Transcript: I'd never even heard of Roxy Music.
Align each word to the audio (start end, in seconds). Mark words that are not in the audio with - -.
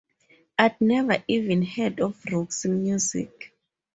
I'd 0.57 0.81
never 0.81 1.23
even 1.27 1.61
heard 1.61 1.99
of 1.99 2.25
Roxy 2.31 2.69
Music. 2.69 3.53